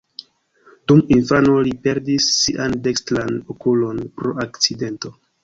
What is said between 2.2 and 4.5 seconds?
sian dekstran okulon pro